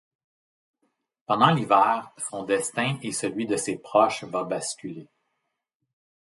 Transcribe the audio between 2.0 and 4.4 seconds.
son destin et celui de ses proches